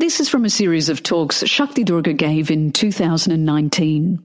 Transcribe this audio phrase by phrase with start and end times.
[0.00, 4.18] This is from a series of talks Shakti Durga gave in 2019.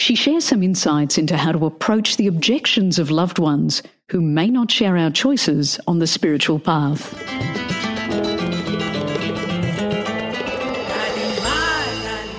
[0.00, 4.48] She shares some insights into how to approach the objections of loved ones who may
[4.48, 7.16] not share our choices on the spiritual path.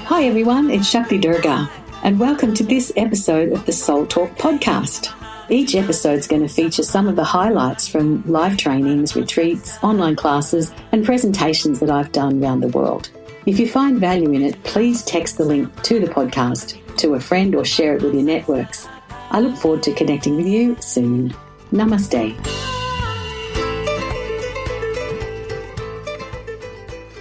[0.04, 1.72] Hi everyone, it's Shakti Durga,
[2.04, 5.14] and welcome to this episode of the Soul Talk podcast.
[5.54, 10.16] Each episode is going to feature some of the highlights from live trainings, retreats, online
[10.16, 13.12] classes, and presentations that I've done around the world.
[13.46, 17.20] If you find value in it, please text the link to the podcast to a
[17.20, 18.88] friend or share it with your networks.
[19.30, 21.36] I look forward to connecting with you soon.
[21.72, 22.36] Namaste.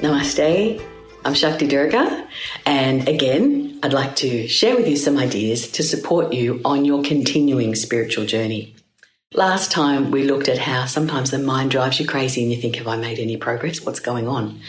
[0.00, 0.82] Namaste.
[1.26, 2.26] I'm Shakti Durga,
[2.64, 7.02] and again, I'd like to share with you some ideas to support you on your
[7.02, 8.76] continuing spiritual journey.
[9.34, 12.76] Last time we looked at how sometimes the mind drives you crazy and you think,
[12.76, 13.84] Have I made any progress?
[13.84, 14.60] What's going on?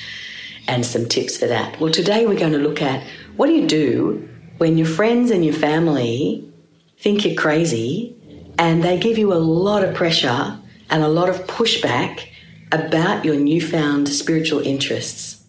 [0.67, 1.79] And some tips for that.
[1.79, 3.05] Well, today we're going to look at
[3.35, 4.27] what do you do
[4.57, 6.51] when your friends and your family
[6.97, 8.15] think you're crazy
[8.57, 12.29] and they give you a lot of pressure and a lot of pushback
[12.71, 15.42] about your newfound spiritual interests.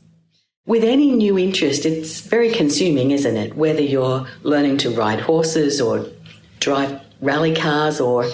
[0.66, 3.54] With any new interest, it's very consuming, isn't it?
[3.54, 6.06] Whether you're learning to ride horses or
[6.58, 8.30] drive rally cars or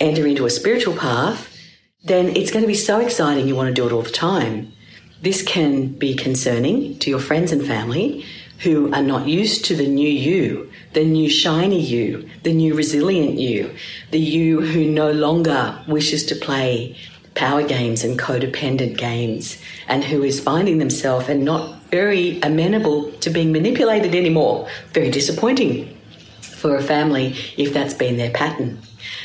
[0.00, 1.54] enter into a spiritual path,
[2.02, 4.72] then it's going to be so exciting you want to do it all the time.
[5.20, 8.24] This can be concerning to your friends and family
[8.60, 13.38] who are not used to the new you, the new shiny you, the new resilient
[13.38, 13.74] you,
[14.10, 16.96] the you who no longer wishes to play
[17.34, 23.30] power games and codependent games and who is finding themselves and not very amenable to
[23.30, 24.68] being manipulated anymore.
[24.92, 25.96] Very disappointing
[26.40, 28.78] for a family if that's been their pattern.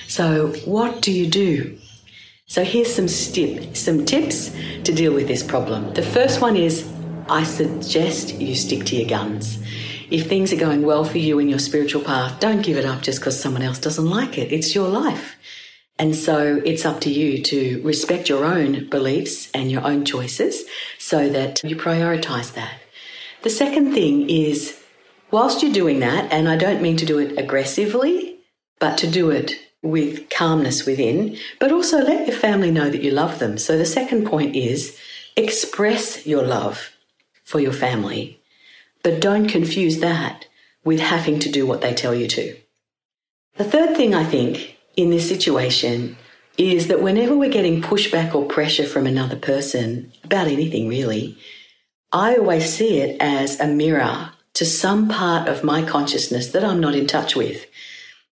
[0.07, 1.77] So, what do you do?
[2.47, 4.51] So, here's some, stip, some tips
[4.83, 5.93] to deal with this problem.
[5.93, 6.88] The first one is
[7.29, 9.59] I suggest you stick to your guns.
[10.09, 13.01] If things are going well for you in your spiritual path, don't give it up
[13.03, 14.51] just because someone else doesn't like it.
[14.51, 15.35] It's your life.
[15.99, 20.63] And so it's up to you to respect your own beliefs and your own choices
[20.97, 22.79] so that you prioritize that.
[23.41, 24.81] The second thing is,
[25.29, 28.39] whilst you're doing that, and I don't mean to do it aggressively,
[28.79, 29.51] but to do it
[29.81, 33.57] with calmness within, but also let your family know that you love them.
[33.57, 34.97] So the second point is
[35.35, 36.91] express your love
[37.43, 38.41] for your family,
[39.03, 40.47] but don't confuse that
[40.85, 42.57] with having to do what they tell you to.
[43.55, 46.17] The third thing I think in this situation
[46.57, 51.37] is that whenever we're getting pushback or pressure from another person about anything really,
[52.11, 56.81] I always see it as a mirror to some part of my consciousness that I'm
[56.81, 57.65] not in touch with.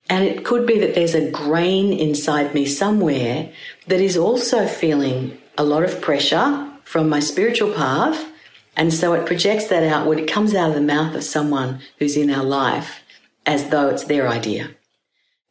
[0.09, 3.49] And it could be that there's a grain inside me somewhere
[3.87, 8.29] that is also feeling a lot of pressure from my spiritual path.
[8.75, 10.19] And so it projects that outward.
[10.19, 13.03] It comes out of the mouth of someone who's in our life
[13.45, 14.71] as though it's their idea.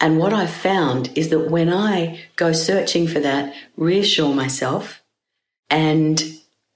[0.00, 5.02] And what I've found is that when I go searching for that, reassure myself
[5.70, 6.22] and,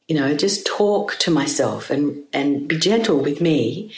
[0.08, 3.92] you know, just talk to myself and, and be gentle with me,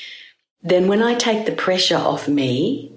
[0.63, 2.93] then when I take the pressure off me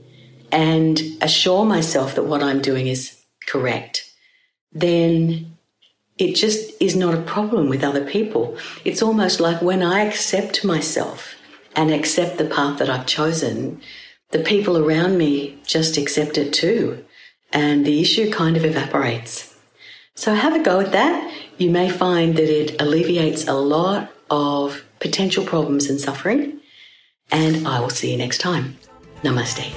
[0.51, 4.11] and assure myself that what I'm doing is correct,
[4.71, 5.55] then
[6.17, 8.57] it just is not a problem with other people.
[8.83, 11.35] It's almost like when I accept myself
[11.75, 13.81] and accept the path that I've chosen,
[14.35, 17.05] the people around me just accept it too.
[17.53, 19.55] And the issue kind of evaporates.
[20.15, 21.33] So have a go at that.
[21.57, 26.59] You may find that it alleviates a lot of potential problems and suffering.
[27.31, 28.77] And I will see you next time.
[29.23, 29.71] Namaste.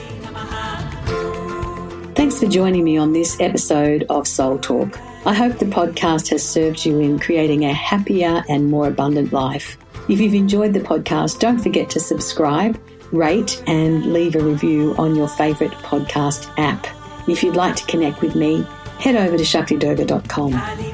[2.16, 4.98] Thanks for joining me on this episode of Soul Talk.
[5.24, 9.78] I hope the podcast has served you in creating a happier and more abundant life.
[10.08, 12.76] If you've enjoyed the podcast, don't forget to subscribe
[13.12, 16.86] rate and leave a review on your favourite podcast app.
[17.28, 18.66] If you'd like to connect with me,
[18.98, 20.88] head over to shaktidurga.com.